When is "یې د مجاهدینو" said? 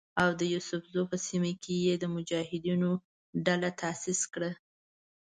1.85-2.91